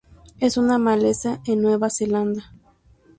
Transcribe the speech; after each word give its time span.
Es 0.39 0.57
una 0.57 0.79
maleza 0.79 1.41
en 1.45 1.61
Nueva 1.61 1.91
Zelanda. 1.91 2.51